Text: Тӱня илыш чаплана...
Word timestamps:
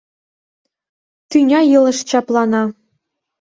Тӱня 1.29 1.59
илыш 1.75 1.99
чаплана... 2.09 2.63